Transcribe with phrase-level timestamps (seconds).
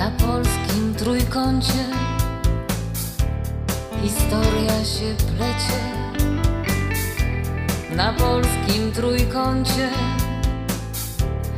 [0.00, 1.84] Na polskim trójkącie
[4.02, 5.80] historia się plecie.
[7.96, 9.88] Na polskim trójkącie,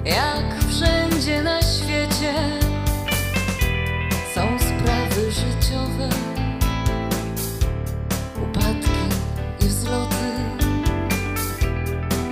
[0.05, 2.35] jak wszędzie na świecie,
[4.35, 6.09] są sprawy życiowe,
[8.43, 9.17] upadki
[9.61, 10.33] i wzloty.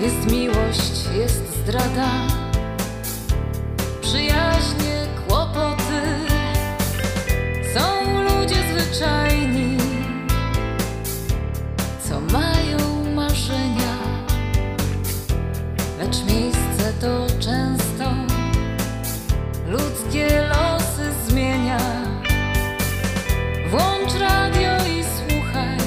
[0.00, 2.10] Jest miłość, jest zdrada,
[4.02, 5.00] przyjaźnie,
[9.00, 9.76] zwyczajni,
[12.08, 13.96] co mają marzenia,
[15.98, 18.04] lecz miejsce to często
[19.66, 21.78] ludzkie losy zmienia.
[23.70, 25.78] Włącz radio i słuchaj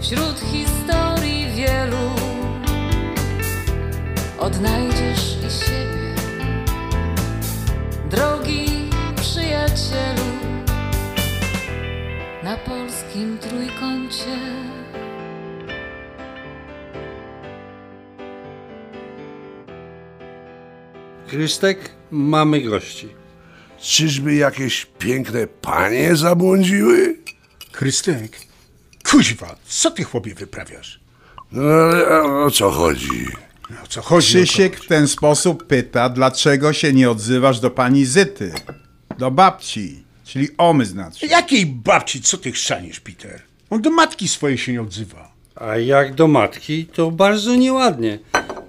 [0.00, 2.10] wśród historii wielu.
[4.38, 6.14] Odnajdziesz i siebie,
[8.10, 10.37] drogi przyjacielu,
[12.48, 14.38] na polskim trójkącie.
[21.26, 23.08] Krystek, mamy gości.
[23.80, 27.16] Czyżby jakieś piękne panie zabłądziły?
[27.72, 28.40] Krystek,
[29.10, 31.00] kuźwa, co ty chłopie wyprawiasz?
[31.52, 33.26] No ale o co chodzi?
[33.84, 34.26] O co chodzi?
[34.26, 38.52] Krzysiek w ten sposób pyta, dlaczego się nie odzywasz do pani Zyty,
[39.18, 41.26] do babci, czyli omy znaczy.
[41.26, 43.42] Jakiej babci, co ty chrzanisz, Peter?
[43.70, 45.32] On do matki swojej się nie odzywa.
[45.54, 48.18] A jak do matki, to bardzo nieładnie.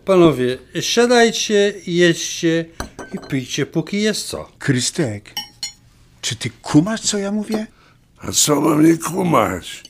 [0.06, 2.66] Panowie, siadajcie, jedźcie
[3.14, 4.52] i pijcie, póki jest co.
[4.60, 5.34] Krystek,
[6.22, 7.68] czy ty kumasz, co ja mówię?
[8.18, 9.84] A co mam nie kumać?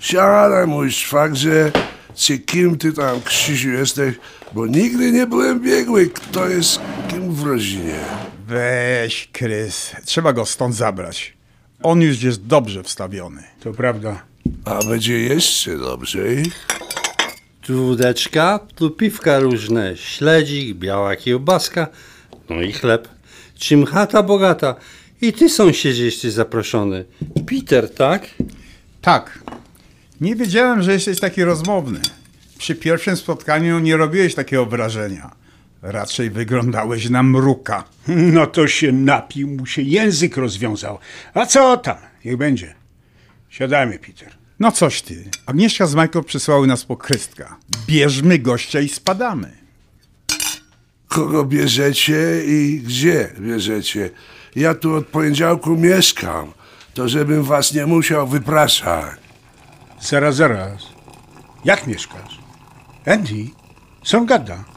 [0.00, 1.72] Siadaj, mój szwagrze,
[2.14, 4.14] czy kim ty tam, Krzysiu, jesteś,
[4.52, 6.80] bo nigdy nie byłem biegły, kto jest
[7.10, 8.00] kim w rodzinie.
[8.46, 11.34] Weź, Krys, trzeba go stąd zabrać.
[11.82, 13.42] On już jest dobrze wstawiony.
[13.60, 14.22] To prawda.
[14.64, 16.18] A będzie jeszcze dobrze.
[17.62, 21.88] Tu wódeczka, tu piwka różne, śledzik, biała kiełbaska,
[22.50, 23.08] no i chleb.
[23.58, 24.74] Czym chata bogata.
[25.20, 27.04] I ty sąsiedzie jesteś zaproszony.
[27.46, 28.28] Peter, tak?
[29.00, 29.38] Tak,
[30.20, 32.00] nie wiedziałem, że jesteś taki rozmowny.
[32.58, 35.43] Przy pierwszym spotkaniu nie robiłeś takiego wrażenia.
[35.84, 37.84] Raczej wyglądałeś na mruka.
[38.08, 40.98] No to się napił, mu się język rozwiązał.
[41.34, 41.96] A co tam?
[42.24, 42.74] Niech będzie.
[43.48, 44.34] Siadajmy, Peter.
[44.60, 47.56] No coś ty, Agnieszka z Majką przysłały nas po krystka.
[47.86, 49.50] Bierzmy gościa i spadamy.
[51.08, 54.10] Kogo bierzecie i gdzie bierzecie?
[54.56, 56.52] Ja tu od poniedziałku mieszkam,
[56.94, 59.20] to żebym was nie musiał wypraszać.
[60.00, 60.82] Zaraz, zaraz.
[61.64, 62.38] Jak mieszkasz?
[63.06, 63.46] Andy,
[64.04, 64.73] są gada.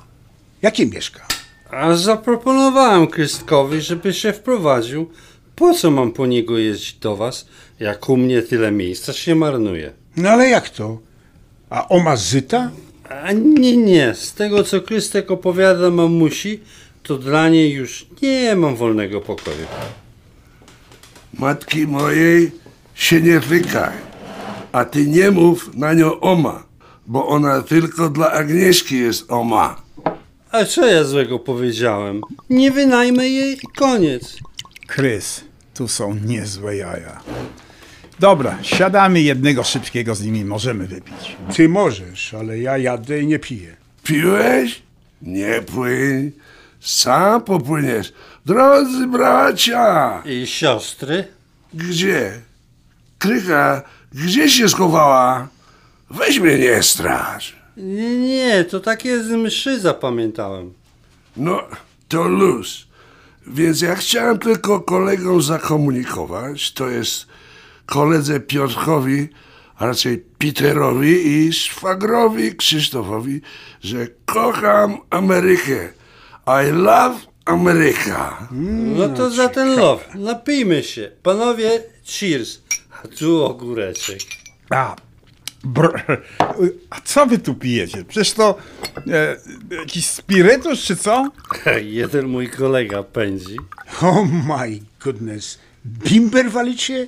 [0.62, 1.26] Jakie mieszka?
[1.72, 5.10] A zaproponowałem Krystkowi, żeby się wprowadził.
[5.56, 7.48] Po co mam po niego jeździć do was,
[7.80, 9.92] jak u mnie tyle miejsca się marnuje?
[10.18, 10.98] No ale jak to?
[11.70, 12.72] A oma Zyta?
[13.10, 16.60] A nie, nie, z tego co Krystek opowiada mamusi,
[17.04, 19.68] to dla niej już nie mam wolnego pokoju.
[21.34, 22.52] Matki mojej
[22.96, 23.94] się nie tykaj,
[24.72, 26.64] a ty nie mów na nią oma,
[27.08, 29.87] bo ona tylko dla Agnieszki jest oma.
[30.60, 32.22] A co ja złego powiedziałem?
[32.50, 34.38] Nie wynajmę jej i koniec.
[34.88, 37.22] Krys, tu są niezłe jaja.
[38.20, 41.38] Dobra, siadamy jednego szybkiego z nimi możemy wypić.
[41.56, 43.76] Ty możesz, ale ja jadę i nie piję.
[44.04, 44.82] Piłeś?
[45.22, 46.32] Nie płyń,
[46.80, 48.14] sam popłyniesz.
[48.46, 51.28] Drodzy bracia, I siostry?
[51.74, 52.32] gdzie?
[53.18, 53.82] Krycha,
[54.14, 55.48] gdzie się schowała?
[56.10, 57.56] Weź mnie nie straż.
[57.78, 60.74] Nie, nie, to takie z mszy zapamiętałem.
[61.38, 61.64] No,
[62.08, 62.88] to luz.
[63.48, 67.28] Więc ja chciałem tylko kolegom zakomunikować, to jest
[67.86, 69.28] koledze Piotrkowi,
[69.76, 73.42] a raczej Peterowi i szwagrowi Krzysztofowi,
[73.82, 75.90] że kocham Amerykę.
[76.48, 78.48] I love America.
[78.98, 80.04] No to za ten love.
[80.16, 81.12] Napijmy się.
[81.24, 82.62] Panowie, cheers.
[83.04, 84.20] A tu ogóreczek.
[84.70, 84.96] A,
[85.74, 86.18] br-
[86.90, 88.06] a co wy tu pijecie?
[88.06, 88.58] Przecież to
[89.08, 89.38] e,
[89.78, 91.32] jakiś spirytus czy co?
[91.82, 93.58] Jeden mój kolega pędzi.
[94.02, 95.60] Oh my goodness.
[95.86, 97.08] Bimber walicie?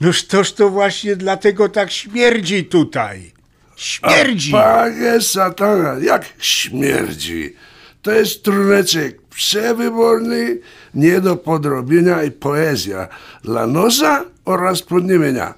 [0.00, 3.32] Noż toż to właśnie dlatego tak śmierdzi tutaj.
[3.76, 4.52] Śmierdzi!
[4.52, 7.54] Panie satana, jak śmierdzi.
[8.02, 10.58] To jest truneczek przewyborny,
[10.94, 13.08] nie do podrobienia i poezja
[13.42, 15.54] dla nosa oraz podniebienia.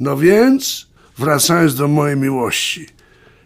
[0.00, 0.86] No więc,
[1.18, 2.86] wracając do mojej miłości.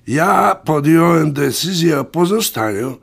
[0.07, 2.97] Ja podjąłem decyzję o pozostaniu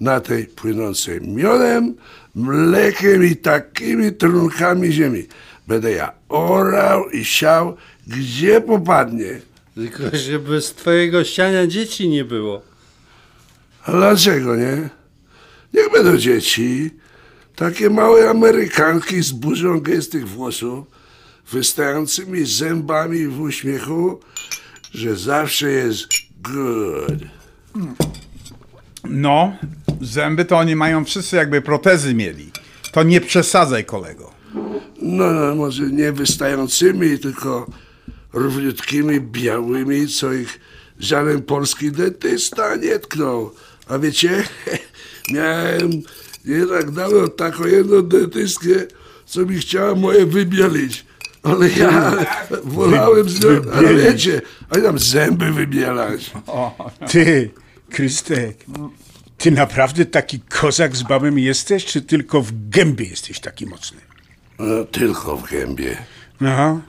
[0.00, 1.94] na tej płynącej miodem
[2.34, 5.26] mlekiem i takimi trunkami ziemi.
[5.68, 7.76] Będę ja orał i siał,
[8.06, 9.40] gdzie popadnie.
[9.74, 12.62] Tylko żeby z twojego ściania dzieci nie było.
[13.86, 14.88] A dlaczego nie?
[15.74, 16.90] Niech będą dzieci,
[17.56, 20.86] takie małe Amerykanki z burzą gęstych włosów,
[21.50, 24.20] wystającymi zębami w uśmiechu,
[24.94, 26.06] że zawsze jest
[26.42, 27.22] good.
[29.04, 29.56] No,
[30.00, 32.50] zęby to oni mają wszyscy jakby protezy mieli.
[32.92, 34.30] To nie przesadzaj, kolego.
[35.02, 37.66] No, no, może nie wystającymi, tylko
[38.32, 40.60] równiutkimi, białymi, co ich
[40.98, 43.50] żaden polski dentysta nie tknął.
[43.88, 44.42] A wiecie,
[45.34, 45.90] miałem
[46.44, 48.70] nie tak dawno taką jedną dentystkę,
[49.26, 51.04] co mi chciała moje wybielić.
[51.44, 52.12] Ale ja
[52.64, 53.44] wolałem z
[53.74, 56.32] ale wiecie, a tam zęby wybielać.
[57.08, 57.50] Ty,
[57.90, 58.64] Krystek,
[59.38, 64.00] ty naprawdę taki kozak z babem jesteś, czy tylko w gębie jesteś taki mocny?
[64.58, 65.96] No, tylko w gębie.
[66.40, 66.80] No.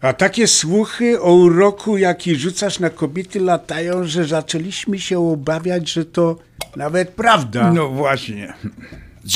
[0.00, 6.04] A takie słuchy o uroku, jaki rzucasz na kobiety, latają, że zaczęliśmy się obawiać, że
[6.04, 6.38] to
[6.76, 7.72] nawet prawda.
[7.72, 8.52] No właśnie.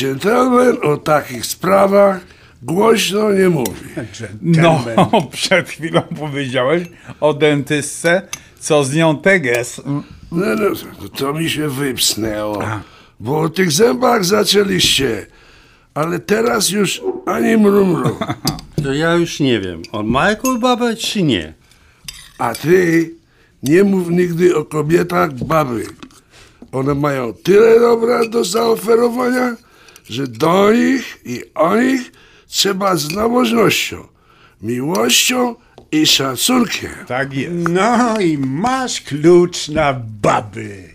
[0.01, 2.21] Gentleman o takich sprawach
[2.65, 3.81] głośno nie mówi.
[4.43, 4.85] No,
[5.33, 6.89] przed chwilą powiedziałeś
[7.21, 8.23] o dentystce,
[8.61, 9.81] co z nią teges.
[9.87, 12.63] No, no, to, to mi się wypsnęło.
[13.21, 15.27] Bo o tych zębach zaczęliście.
[15.95, 18.17] Ale teraz już ani mrumru.
[18.85, 21.55] To ja już nie wiem, on ma jakąś babę czy nie?
[22.39, 23.11] A ty
[23.63, 25.87] nie mów nigdy o kobietach baby.
[26.73, 29.57] One mają tyle dobra do zaoferowania,
[30.11, 32.13] że do nich i o nich
[32.55, 34.07] trzeba z nabożnością,
[34.63, 35.55] miłością
[35.93, 36.91] i szacunkiem.
[37.07, 37.69] Tak jest.
[37.69, 39.93] No i masz klucz na
[40.23, 40.89] baby.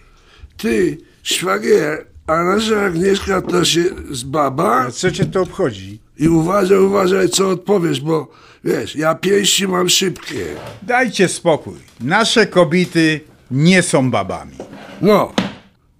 [0.57, 4.85] Ty, szwagier, a nasza Agnieszka to się z baba?
[4.87, 5.99] A co cię to obchodzi?
[6.17, 8.31] I uważaj, uważaj, co odpowiesz, bo
[8.63, 10.45] wiesz, ja pięści mam szybkie.
[10.81, 11.77] Dajcie spokój.
[11.99, 13.19] Nasze kobiety
[13.51, 14.55] nie są babami.
[15.01, 15.33] No,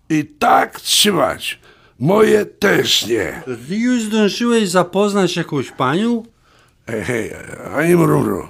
[0.09, 1.58] i tak trzymać.
[1.99, 3.43] Moje też nie.
[3.67, 6.23] Ty już zdążyłeś zapoznać jakąś panią?
[6.87, 7.31] Hej, hej,
[7.75, 8.47] ani mrumru.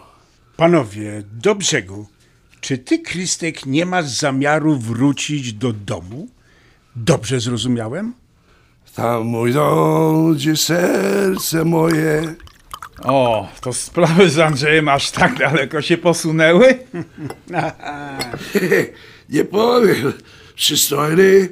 [0.57, 2.07] Panowie, do brzegu.
[2.61, 6.27] Czy ty, Krystek, nie masz zamiaru wrócić do domu?
[6.95, 8.13] Dobrze zrozumiałem?
[8.95, 12.35] Tam mój dom, gdzie serce moje.
[13.03, 16.79] O, to sprawy z Andrzejem aż tak daleko się posunęły?
[19.29, 20.13] Nie powiem,
[20.55, 21.49] przystojny,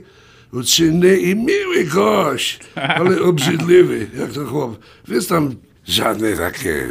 [0.53, 4.79] uczynny i miły gość, ale obrzydliwy, jak to chłop.
[5.07, 5.55] Więc tam
[5.85, 6.88] żadne takie.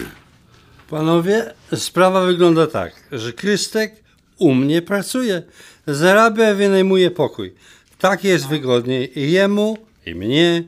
[0.91, 3.95] Panowie, sprawa wygląda tak, że Krystek
[4.39, 5.43] u mnie pracuje.
[5.87, 7.55] Zarabia i wynajmuje pokój.
[7.99, 10.65] Tak jest wygodniej i jemu, i mnie.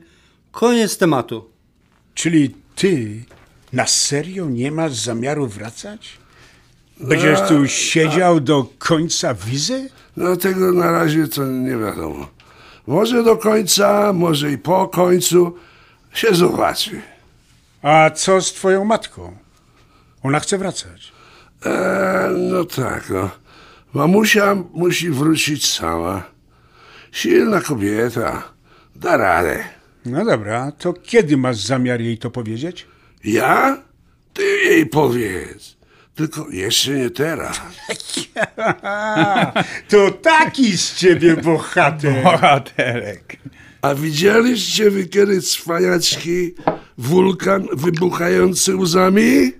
[0.51, 1.49] Koniec tematu.
[2.13, 3.23] Czyli ty
[3.73, 6.19] na serio nie masz zamiaru wracać?
[6.99, 9.89] Będziesz tu siedział do końca wizy?
[10.17, 12.27] No tego na razie to nie wiadomo.
[12.89, 15.55] Może do końca, może i po końcu
[16.13, 17.01] się zobaczy.
[17.81, 19.37] A co z twoją matką?
[20.23, 21.11] Ona chce wracać.
[21.65, 23.29] E, no tak, no.
[23.93, 26.23] Mamusia musi wrócić sama.
[27.11, 28.43] Silna kobieta.
[28.95, 29.63] Da radę.
[30.05, 32.87] No dobra, to kiedy masz zamiar jej to powiedzieć?
[33.23, 33.77] Ja?
[34.33, 35.77] Ty jej powiedz.
[36.19, 37.61] Tylko jeszcze nie teraz.
[39.89, 42.23] to taki z ciebie bohater.
[42.23, 43.37] Bohaterek.
[43.81, 46.55] A widzieliście wy kiedy cwaniaczki
[46.97, 49.51] wulkan wybuchający łzami?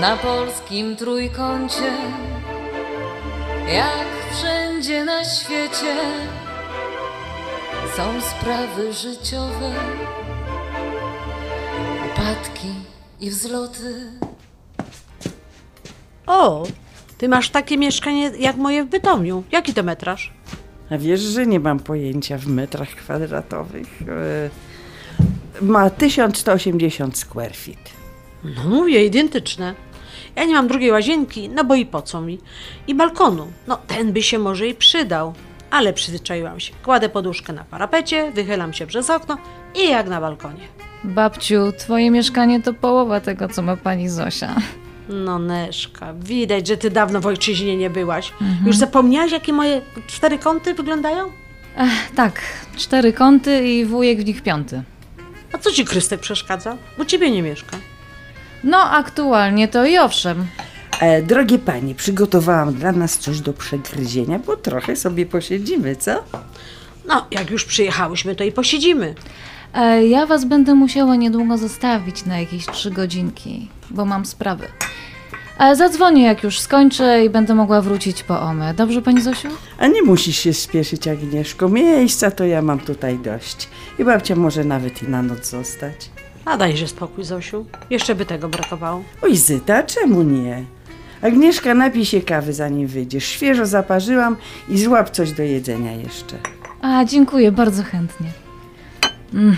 [0.00, 1.92] Na polskim trójkącie,
[3.68, 5.96] jak wszędzie na świecie,
[7.96, 9.72] są sprawy życiowe,
[12.06, 12.83] upadki
[13.24, 13.94] i wzloty.
[16.26, 16.66] O,
[17.18, 19.44] ty masz takie mieszkanie jak moje w Bytomiu.
[19.52, 20.32] Jaki to metraż?
[20.90, 24.02] A wiesz, że nie mam pojęcia w metrach kwadratowych.
[24.02, 27.90] E, Ma 1180 square feet.
[28.44, 29.74] No mówię, identyczne.
[30.36, 32.38] Ja nie mam drugiej łazienki, no bo i po co mi?
[32.86, 33.46] I balkonu.
[33.66, 35.34] No ten by się może i przydał.
[35.70, 36.72] Ale przyzwyczaiłam się.
[36.84, 39.38] Kładę poduszkę na parapecie, wychylam się przez okno
[39.74, 40.68] i jak na balkonie.
[41.04, 44.54] Babciu, twoje mieszkanie to połowa tego, co ma pani Zosia.
[45.08, 48.32] No Neszka, widać, że ty dawno w ojczyźnie nie byłaś.
[48.66, 51.30] Już zapomniałaś, jakie moje cztery kąty wyglądają?
[52.14, 52.40] Tak,
[52.76, 54.82] cztery kąty i wujek w nich piąty.
[55.52, 56.76] A co ci Krystek przeszkadza?
[56.98, 57.76] Bo ciebie nie mieszka.
[58.64, 60.46] No, aktualnie to i owszem.
[61.00, 66.24] E, drogie panie, przygotowałam dla nas coś do przegryzienia, bo trochę sobie posiedzimy, co?
[67.08, 69.14] No, jak już przyjechałyśmy, to i posiedzimy.
[69.74, 74.66] E, ja was będę musiała niedługo zostawić na jakieś trzy godzinki, bo mam sprawy.
[75.58, 78.74] E, zadzwonię jak już skończę i będę mogła wrócić po omę.
[78.74, 79.48] Dobrze, pani Zosiu?
[79.78, 81.68] A nie musisz się spieszyć, Agnieszko.
[81.68, 83.68] Miejsca to ja mam tutaj dość.
[83.98, 86.10] I babcia może nawet i na noc zostać.
[86.44, 87.66] A dajże spokój, Zosiu.
[87.90, 89.02] Jeszcze by tego brakowało.
[89.22, 90.64] Oj, Zyta, czemu nie?
[91.22, 93.24] Agnieszka, napij się kawy zanim wyjdziesz.
[93.24, 94.36] Świeżo zaparzyłam
[94.68, 96.36] i złap coś do jedzenia jeszcze.
[96.82, 98.43] A, dziękuję, bardzo chętnie.
[99.34, 99.56] Mm,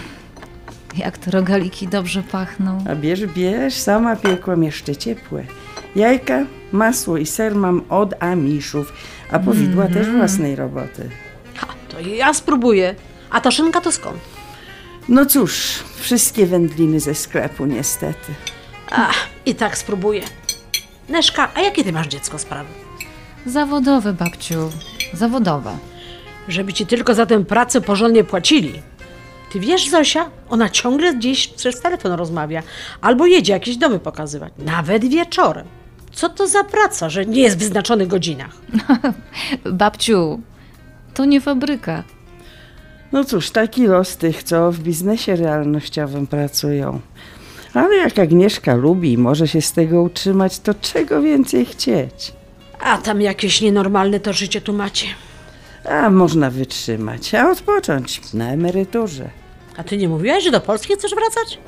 [0.97, 2.85] jak te rogaliki dobrze pachną.
[2.90, 5.45] A bierz, bierz, sama piekłam jeszcze ciepłe.
[5.97, 8.92] Jajka, masło i ser mam od Amiszów,
[9.30, 11.11] a powidła też własnej roboty.
[11.56, 12.95] Ha, to ja spróbuję.
[13.30, 14.18] A ta szynka to skąd?
[15.09, 18.35] No cóż, wszystkie wędliny ze sklepu niestety.
[18.90, 20.23] Ach, i tak spróbuję.
[21.09, 22.68] Neszka, a jakie ty masz dziecko sprawy?
[23.47, 24.71] Zawodowe, babciu.
[25.12, 25.76] Zawodowe.
[26.49, 28.83] Żeby ci tylko za tę pracę porządnie płacili.
[29.53, 32.62] Ty wiesz, Zosia, ona ciągle gdzieś przez telefon rozmawia,
[33.00, 35.67] albo jedzie jakieś domy pokazywać, nawet wieczorem.
[36.12, 38.57] Co to za praca, że nie jest w wyznaczonych godzinach?
[39.65, 40.41] Babciu,
[41.15, 42.03] to nie fabryka.
[43.12, 47.00] No cóż, taki los tych, co w biznesie realnościowym pracują.
[47.75, 52.33] Ale jak Agnieszka lubi i może się z tego utrzymać, to czego więcej chcieć?
[52.81, 55.07] A tam jakieś nienormalne to życie tu macie.
[55.88, 59.31] A można wytrzymać, a odpocząć na emeryturze.
[59.76, 61.59] A ty nie mówiłaś, że do Polski chcesz wracać?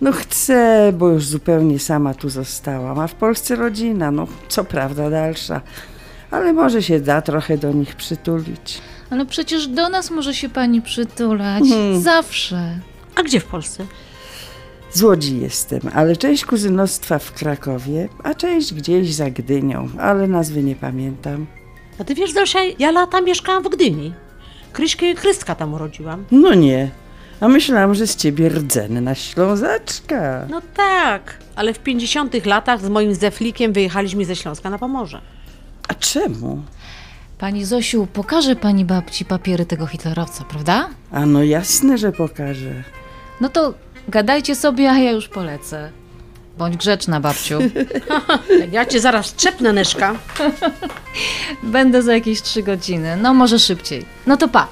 [0.00, 5.10] No chcę, bo już zupełnie sama tu zostałam, a w Polsce rodzina, no co prawda
[5.10, 5.60] dalsza,
[6.30, 8.80] ale może się da trochę do nich przytulić.
[9.10, 11.64] Ale przecież do nas może się pani przytulać.
[12.00, 12.78] Zawsze.
[13.14, 13.84] A gdzie w Polsce?
[14.92, 20.62] Z Łodzi jestem, ale część kuzynostwa w Krakowie, a część gdzieś za Gdynią, ale nazwy
[20.62, 21.46] nie pamiętam.
[21.98, 24.12] A ty wiesz, Zosia, ja lata mieszkałam w Gdyni.
[24.72, 26.24] Kryśkę i Krystka tam urodziłam.
[26.30, 26.90] No nie,
[27.40, 30.46] a myślałam, że z ciebie rdzenna ślązaczka.
[30.50, 35.20] No tak, ale w 50 latach z moim zeflikiem wyjechaliśmy ze Śląska na Pomorze.
[35.88, 36.62] A czemu?
[37.38, 40.88] Pani Zosiu, pokaże pani babci papiery tego hitlerowca, prawda?
[41.10, 42.82] A no jasne, że pokażę.
[43.40, 43.74] No to
[44.08, 45.90] gadajcie sobie, a ja już polecę.
[46.58, 47.58] Bądź grzeczna, babciu.
[48.72, 50.14] Ja cię zaraz czepnę, Neszka.
[51.62, 53.16] Będę za jakieś trzy godziny.
[53.16, 54.04] No, może szybciej.
[54.26, 54.68] No to pa.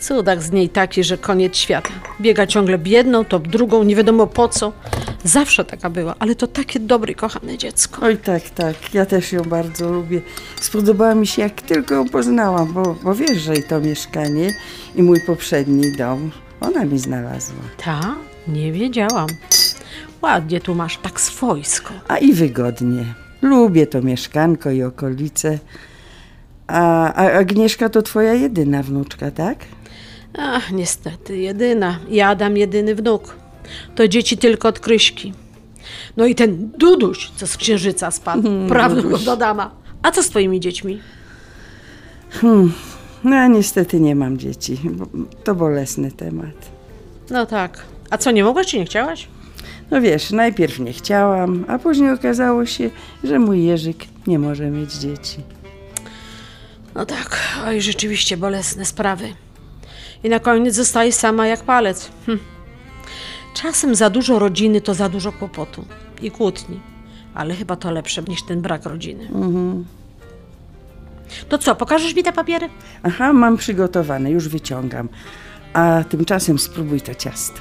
[0.00, 1.90] Cudak z niej taki, że koniec świata.
[2.20, 4.72] Biega ciągle biedną, to drugą, nie wiadomo po co.
[5.26, 8.02] Zawsze taka była, ale to takie dobre i kochane dziecko.
[8.02, 10.20] Oj tak, tak, ja też ją bardzo lubię.
[10.60, 14.54] Spodobała mi się jak tylko ją poznałam, bo, bo wiesz, że i to mieszkanie
[14.94, 16.30] i mój poprzedni dom,
[16.60, 17.62] ona mi znalazła.
[17.84, 18.16] Ta?
[18.48, 19.26] Nie wiedziałam.
[20.22, 21.94] Ładnie tu masz, tak swojsko.
[22.08, 23.14] A i wygodnie.
[23.42, 25.58] Lubię to mieszkanko i okolice.
[26.66, 29.58] A, a Agnieszka to twoja jedyna wnuczka, tak?
[30.38, 31.98] Ach, niestety, jedyna.
[32.08, 33.45] I Adam jedyny wnuk.
[33.94, 35.32] To dzieci tylko od Kryśki.
[36.16, 38.42] No i ten Duduś, co z księżyca spadł.
[38.68, 39.70] Prawdę go do dama.
[40.02, 41.00] A co z twoimi dziećmi?
[43.24, 44.78] No ja niestety nie mam dzieci.
[44.84, 45.06] bo
[45.44, 46.70] To bolesny temat.
[47.30, 47.84] No tak.
[48.10, 49.28] A co, nie mogłaś czy nie chciałaś?
[49.90, 52.90] No wiesz, najpierw nie chciałam, a później okazało się,
[53.24, 55.38] że mój Jerzyk nie może mieć dzieci.
[56.94, 59.28] No tak, oj, rzeczywiście bolesne sprawy.
[60.24, 62.10] I na koniec zostaje sama jak palec.
[62.26, 62.38] Hm.
[63.62, 65.84] Czasem za dużo rodziny to za dużo kłopotu
[66.22, 66.80] i kłótni.
[67.34, 69.28] Ale chyba to lepsze niż ten brak rodziny.
[71.48, 72.68] To co, pokażesz mi te papiery?
[73.02, 75.08] Aha, mam przygotowane, już wyciągam.
[75.72, 77.60] A tymczasem spróbuj to ciasto.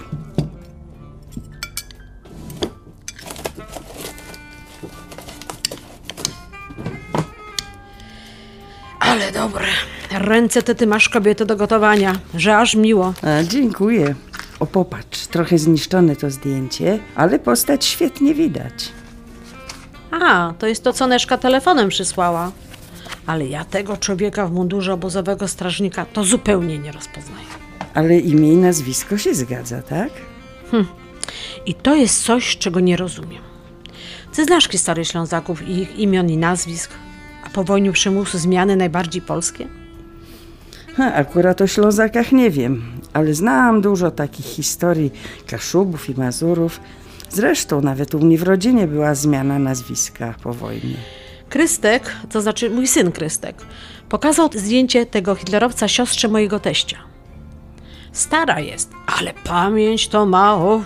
[8.99, 9.65] Ale dobre.
[10.11, 13.13] Ręce te ty masz kobiety do gotowania, że aż miło.
[13.21, 14.15] A, dziękuję.
[14.59, 18.91] O, popatrz, trochę zniszczone to zdjęcie, ale postać świetnie widać.
[20.11, 22.51] A, to jest to, co Neszka telefonem przysłała.
[23.25, 27.45] Ale ja tego człowieka w mundurze obozowego strażnika to zupełnie nie rozpoznaję.
[27.93, 30.09] Ale imię i nazwisko się zgadza, tak?
[31.65, 33.41] I to jest coś, czego nie rozumiem.
[34.35, 36.91] Ty znasz historię Ślązaków i ich imion i nazwisk,
[37.45, 39.67] a po wojnie przymusu zmiany najbardziej polskie?
[40.97, 42.83] Ha, akurat o Ślązakach nie wiem,
[43.15, 45.11] ale znam dużo takich historii
[45.47, 46.79] Kaszubów i Mazurów.
[47.29, 50.95] Zresztą nawet u mnie w rodzinie była zmiana nazwiska po wojnie.
[51.49, 53.55] Krystek, to znaczy mój syn Krystek,
[54.09, 56.97] pokazał zdjęcie tego hitlerowca siostrze mojego teścia.
[58.11, 60.81] Stara jest, ale pamięć to mało.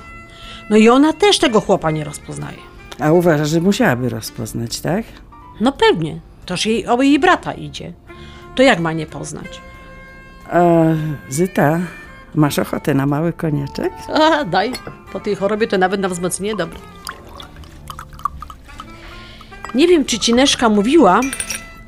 [0.69, 2.57] No i ona też tego chłopa nie rozpoznaje.
[2.99, 5.05] A uważa, że musiałaby rozpoznać, tak?
[5.61, 7.93] No pewnie, toż jej o jej brata idzie.
[8.55, 9.61] To jak ma nie poznać?
[10.51, 10.61] A,
[11.29, 11.79] Zyta,
[12.35, 13.93] masz ochotę na mały koniaczek?
[14.13, 14.71] A, daj,
[15.13, 16.79] po tej chorobie to nawet na wzmocnienie dobre.
[19.75, 21.21] Nie wiem, czy ci Neszka mówiła,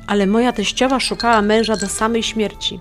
[0.06, 2.80] ale moja teściowa szukała męża do samej śmierci.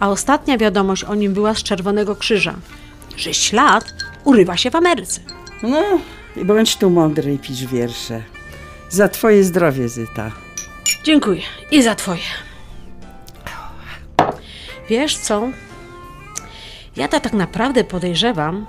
[0.00, 2.54] A ostatnia wiadomość o nim była z Czerwonego Krzyża,
[3.16, 3.84] że ślad
[4.24, 5.20] urywa się w Ameryce.
[5.62, 5.82] No,
[6.36, 8.22] i bądź tu mądry i pisz wiersze.
[8.88, 10.30] Za twoje zdrowie, Zyta.
[11.04, 11.42] Dziękuję.
[11.70, 12.20] I za twoje.
[14.88, 15.48] Wiesz co?
[16.96, 18.66] Ja to tak naprawdę podejrzewam,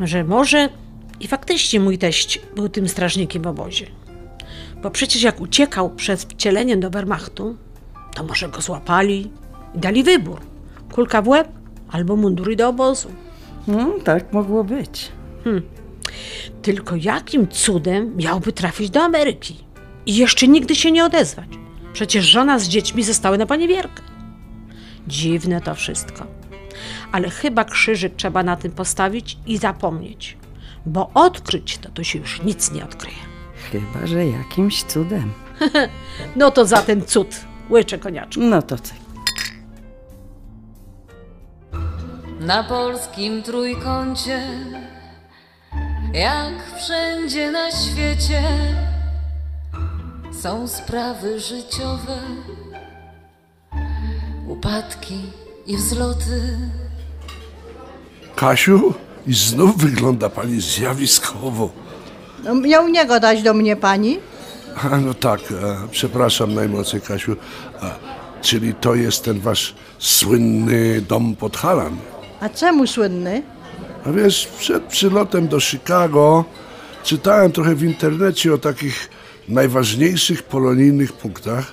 [0.00, 0.68] że może
[1.20, 3.86] i faktycznie mój teść był tym strażnikiem w obozie.
[4.82, 7.56] Bo przecież jak uciekał przed wcieleniem do Wehrmachtu,
[8.14, 9.30] to może go złapali
[9.74, 10.40] i dali wybór.
[10.92, 11.48] Kulka w łeb
[11.90, 13.08] albo mundury do obozu.
[13.68, 15.12] No, tak mogło być.
[16.62, 19.64] Tylko jakim cudem miałby trafić do Ameryki
[20.06, 21.48] i jeszcze nigdy się nie odezwać?
[21.92, 24.02] Przecież żona z dziećmi zostały na paniewierkę.
[25.06, 26.41] Dziwne to wszystko.
[27.12, 30.36] Ale chyba krzyżyk trzeba na tym postawić i zapomnieć,
[30.86, 33.16] bo odkryć to tu się już nic nie odkryje.
[33.72, 35.32] Chyba, że jakimś cudem.
[36.36, 37.40] No to za ten cud,
[37.70, 38.42] łycze koniaczku.
[38.42, 38.94] No to co?
[42.40, 44.48] Na polskim trójkącie,
[46.12, 48.42] jak wszędzie na świecie,
[50.32, 52.18] są sprawy życiowe,
[54.48, 55.20] upadki
[55.66, 56.58] i wzloty.
[58.42, 58.94] Kasiu,
[59.26, 61.70] i znów wygląda pani zjawiskowo.
[62.44, 64.18] No, miał nie gadać do mnie pani?
[64.92, 67.36] A, no tak, e, przepraszam najmocniej, Kasiu.
[67.80, 67.90] A,
[68.40, 71.96] czyli to jest ten wasz słynny dom pod Halan.
[72.40, 73.42] A czemu słynny?
[74.06, 76.44] A wiesz, przed przylotem do Chicago
[77.04, 79.08] czytałem trochę w internecie o takich
[79.48, 81.72] najważniejszych polonijnych punktach.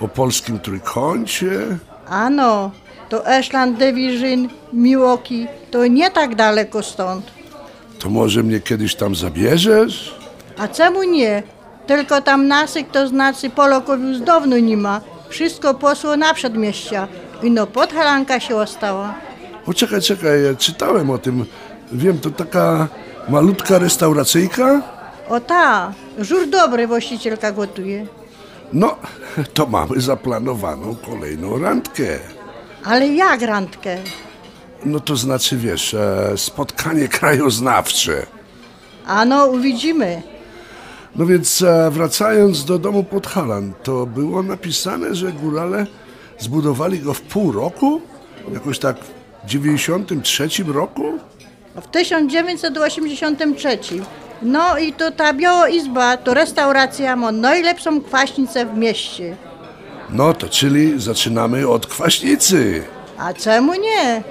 [0.00, 1.78] O polskim trójkącie.
[2.08, 2.70] Ano,
[3.08, 7.24] to Ashland Division, Milwaukee, to nie tak daleko stąd.
[7.98, 10.14] To może mnie kiedyś tam zabierzesz?
[10.58, 11.42] A czemu nie?
[11.86, 15.00] Tylko tam nasyk to znaczy Polaków już dawno nie ma.
[15.28, 17.08] Wszystko poszło na przedmieścia.
[17.42, 19.14] I no podhalanka się ostała.
[19.66, 21.44] O, czekaj, czekaj, ja czytałem o tym.
[21.92, 22.88] Wiem, to taka
[23.28, 24.82] malutka restauracyjka?
[25.28, 28.06] O ta, żur dobry właścicielka gotuje.
[28.72, 28.96] No,
[29.54, 32.18] to mamy zaplanowaną kolejną randkę.
[32.84, 33.96] Ale jak randkę?
[34.84, 38.26] No to znaczy, wiesz, e, spotkanie krajoznawcze.
[39.06, 40.22] Ano, uwidzimy.
[41.16, 45.86] No więc e, wracając do domu pod Halan, to było napisane, że górale
[46.38, 48.00] zbudowali go w pół roku?
[48.52, 48.96] Jakoś tak
[49.44, 51.18] w 93 roku?
[51.82, 53.78] W 1983.
[54.42, 59.36] No i to ta Biała Izba, to restauracja ma najlepszą kwaśnicę w mieście.
[60.10, 62.82] No to czyli zaczynamy od kwaśnicy.
[63.18, 64.22] A czemu nie?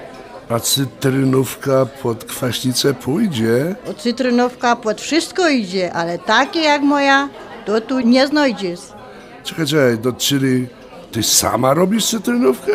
[0.50, 3.76] A cytrynówka pod kwaśnicę pójdzie.
[3.90, 7.30] O cytrynówka pod wszystko idzie, ale takie jak moja,
[7.66, 8.80] to tu nie znajdziesz.
[9.44, 10.68] Czekaj, czekaj, to czyli
[11.12, 12.72] ty sama robisz cytrynówkę?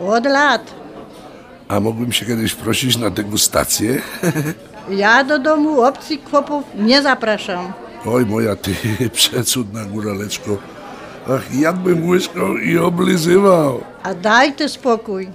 [0.00, 0.74] Od lat.
[1.68, 4.02] A mógłbym się kiedyś prosić na degustację?
[4.90, 7.72] Ja do domu obcych chłopów nie zapraszam.
[8.06, 8.74] Oj, moja ty
[9.12, 10.56] przecudna góraleczko.
[11.34, 13.80] Ach, jadłbym łyżką i oblizywał.
[14.02, 15.28] A daj ty spokój.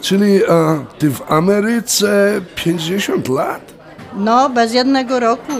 [0.00, 3.60] Czyli a, ty w Ameryce 50 lat?
[4.16, 5.52] No, bez jednego roku.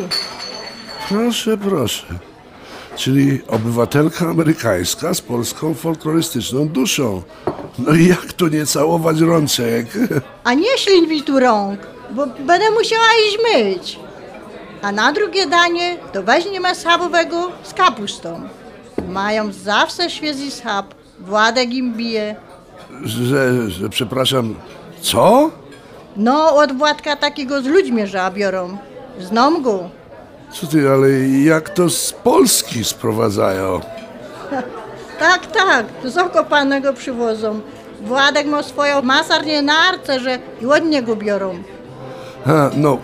[1.09, 2.07] Proszę, proszę.
[2.97, 7.23] Czyli obywatelka amerykańska z polską folklorystyczną duszą.
[7.79, 9.87] No i jak tu nie całować rączek?
[10.45, 13.99] A nie ślij mi tu rąk, bo będę musiała iść myć.
[14.83, 18.49] A na drugie danie to weźmiemy schabowego z kapustą.
[19.15, 20.95] Mają zawsze świeży schab.
[21.21, 22.37] Władek im bije.
[23.05, 24.55] Że, że przepraszam,
[25.01, 25.51] co?
[26.17, 28.77] No, od Władka takiego z ludźmi że biorą.
[29.21, 29.91] Znam go.
[30.53, 33.81] Co ty, ale jak to z Polski sprowadzają?
[35.19, 37.61] Tak, tak, z Okopanego przywozą.
[38.03, 41.55] Władek ma swoją masarnię na arce, że i od niego biorą.
[42.47, 42.99] Ha, no,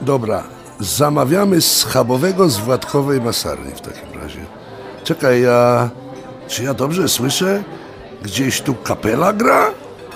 [0.00, 0.42] dobra.
[0.80, 4.40] Zamawiamy schabowego z Władkowej masarni w takim razie.
[5.04, 5.90] Czekaj, ja...
[6.48, 7.62] Czy ja dobrze słyszę?
[8.22, 9.70] Gdzieś tu kapela gra?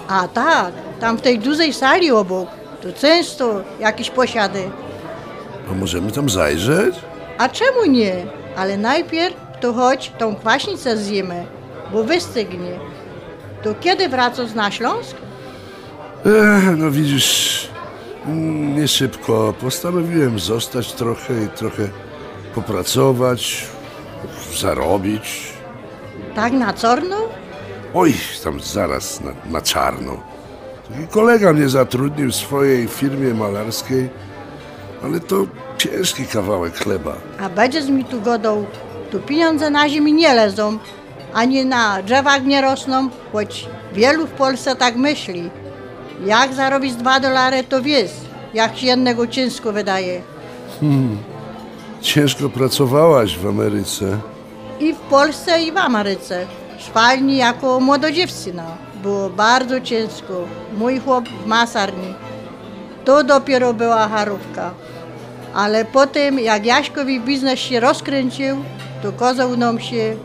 [0.09, 2.49] A tak, tam w tej dużej sali obok,
[2.83, 4.63] to często jakieś posiady.
[5.71, 6.95] A możemy tam zajrzeć?
[7.39, 8.27] A czemu nie?
[8.57, 11.47] Ale najpierw to chodź tą kwaśnicę zjemy,
[11.93, 12.79] bo wystygnie.
[13.63, 15.17] To kiedy wracasz na Śląsk?
[16.27, 17.69] Ech, no widzisz,
[18.27, 19.55] mm, nie szybko.
[19.61, 21.89] Postanowiłem zostać trochę i trochę
[22.55, 23.67] popracować.
[24.57, 25.53] Zarobić.
[26.35, 27.17] Tak na czarno?
[27.95, 28.15] Oj,
[28.45, 30.17] tam zaraz na, na czarno.
[30.89, 34.09] Taki kolega mnie zatrudnił w swojej firmie malarskiej,
[35.05, 35.37] ale to
[35.79, 37.13] ciężki kawałek chleba.
[37.41, 38.67] A będziesz mi tu godał,
[39.11, 40.79] tu pieniądze na ziemi nie lezą,
[41.35, 45.51] ani na drzewach nie rosną, choć wielu w Polsce tak myśli.
[46.27, 48.11] Jak zarobić dwa dolary, to wiesz,
[48.55, 50.23] jak się jednego ciężko wydaje.
[52.01, 54.19] Ciężko pracowałaś w Ameryce.
[54.81, 56.47] I w Polsce, i w Ameryce.
[56.79, 58.65] Szwalni jako młododziewczyna.
[59.03, 60.45] Było bardzo ciężko.
[60.79, 62.15] Mój chłop w masarni.
[63.05, 64.71] To dopiero była harówka.
[65.55, 68.57] Ale potem, jak Jaśkowi biznes się rozkręcił,
[69.03, 70.17] to kazał nam się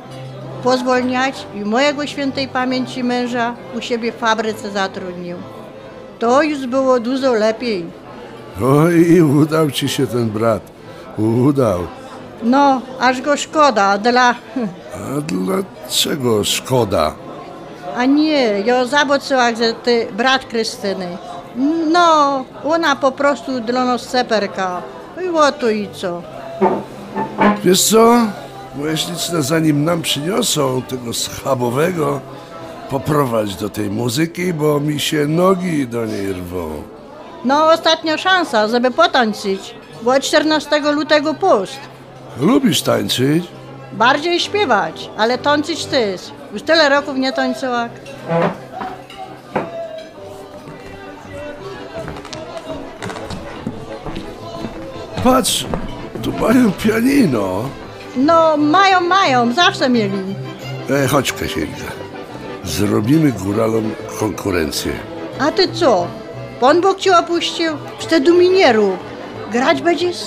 [0.64, 5.38] pozwolniać i mojego świętej pamięci męża u siebie w fabryce zatrudnił.
[6.20, 7.86] To już było dużo lepiej.
[8.64, 10.62] Oj, i udał ci się ten brat.
[11.18, 12.01] Udał.
[12.44, 14.36] No, aż go szkoda dla...
[14.96, 17.14] A dlaczego szkoda?
[17.98, 21.18] A nie, ja zobaczyłam, że ty brat Krystyny.
[21.92, 24.82] No, ona po prostu dla nas seperka.
[25.26, 26.22] I oto i co.
[27.64, 28.18] Wiesz co?
[28.96, 32.20] Śliczne, zanim nam przyniosą tego schabowego,
[32.90, 36.84] poprowadź do tej muzyki, bo mi się nogi do niej rwą.
[37.46, 39.76] No, ostatnia szansa, żeby potańczyć.
[40.02, 41.80] Bo 14 lutego pust.
[42.40, 43.44] Lubisz tańczyć?
[43.94, 46.22] Bardziej śpiewać, ale tańczyć też.
[46.54, 47.90] Już tyle roków nie tańczyłam.
[55.24, 55.66] Patrz,
[56.24, 57.70] tu mają pianino.
[58.16, 60.36] No, mają, mają, zawsze mieli.
[60.90, 61.92] E, chodź, Kasieńka.
[62.64, 64.92] Zrobimy góralom konkurencję.
[65.40, 66.08] A ty co?
[66.60, 67.72] Pan Bóg cię opuścił?
[68.00, 68.98] Wtedy mi nie rób.
[69.52, 70.18] Grać będziesz?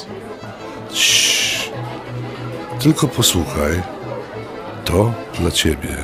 [0.92, 1.53] Ciii.
[2.84, 3.82] Tylko posłuchaj.
[4.84, 5.96] To dla ciebie.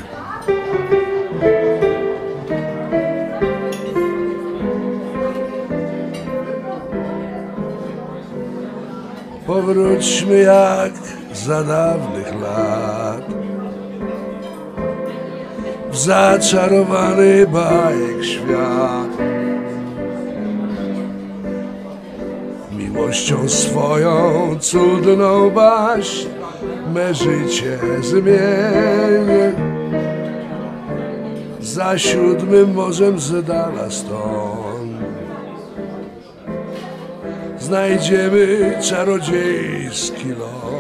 [9.47, 10.93] Powróćmy jak
[11.33, 13.25] za dawnych lat
[15.90, 19.11] W zaczarowany bajek świat
[22.73, 26.39] Miłością swoją cudną baśń
[26.94, 29.53] Me życie zmienię.
[31.61, 34.90] Za siódmym morzem z dala stąd.
[37.59, 40.80] Znajdziemy czarodziejski ląd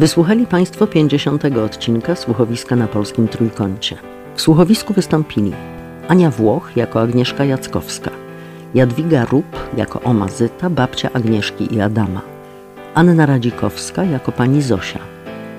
[0.00, 1.44] Wysłuchali Państwo 50.
[1.44, 3.96] odcinka Słuchowiska na Polskim Trójkącie.
[4.34, 5.52] W słuchowisku wystąpili
[6.08, 8.10] Ania Włoch jako Agnieszka Jackowska,
[8.74, 12.20] Jadwiga Rup jako Omazyta, babcia Agnieszki i Adama,
[12.94, 15.00] Anna Radzikowska jako pani Zosia,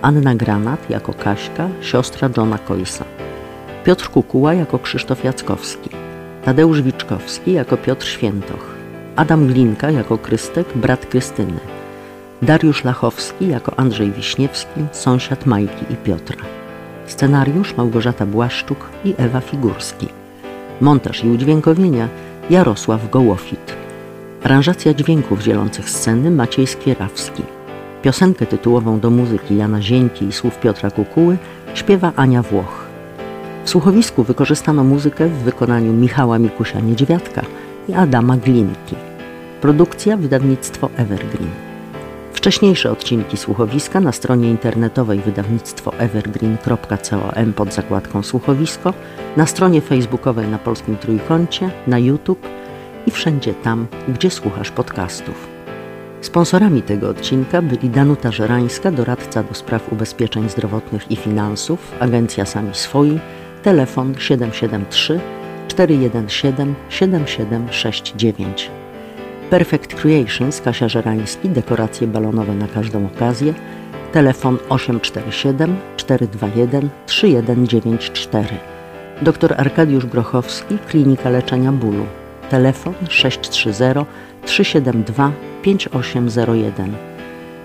[0.02, 3.06] Anna Granat jako Kaśka, siostra Johna Koisa,
[3.84, 5.90] Piotr Kukuła jako Krzysztof Jackowski,
[6.46, 8.76] Tadeusz Wiczkowski jako Piotr Świętoch,
[9.16, 11.60] Adam Glinka jako Krystek, brat Krystyny,
[12.42, 16.38] Dariusz Lachowski jako Andrzej Wiśniewski, sąsiad Majki i Piotra.
[17.06, 20.08] Scenariusz Małgorzata Błaszczuk i Ewa Figurski.
[20.82, 22.08] Montaż i udźwiękowienia
[22.50, 23.76] Jarosław Gołofit.
[24.44, 27.44] Aranżacja dźwięków dzielących sceny Maciej Skierawski.
[28.02, 31.38] Piosenkę tytułową do muzyki Jana Zieńki i słów Piotra Kukuły
[31.74, 32.86] śpiewa Ania Włoch.
[33.64, 37.42] W słuchowisku wykorzystano muzykę w wykonaniu Michała Mikusia-Niedźwiadka
[37.90, 38.96] i Adama Glinki.
[39.62, 41.71] Produkcja wydawnictwo Evergreen.
[42.34, 48.94] Wcześniejsze odcinki słuchowiska na stronie internetowej wydawnictwo evergreen.com pod zakładką słuchowisko,
[49.38, 52.48] na stronie facebookowej na Polskim Trójkącie, na YouTube
[53.08, 55.48] i wszędzie tam, gdzie słuchasz podcastów.
[56.22, 62.76] Sponsorami tego odcinka byli Danuta Żerańska, doradca do spraw ubezpieczeń zdrowotnych i finansów, agencja Sami
[62.76, 63.20] Swoi,
[63.64, 65.20] telefon 773
[65.68, 66.54] 417
[66.90, 68.81] 7769.
[69.52, 73.54] Perfect Creations Kasia Żerański, dekoracje balonowe na każdą okazję,
[74.12, 78.48] telefon 847 421 3194.
[79.22, 82.06] Dr Arkadiusz Grochowski, Klinika Leczenia Bólu,
[82.50, 84.06] telefon 630
[84.46, 86.94] 372 5801.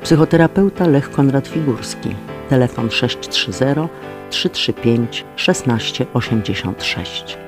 [0.02, 2.14] Psychoterapeuta Lech Konrad Figurski,
[2.48, 3.88] telefon 630
[4.30, 7.45] 335 1686.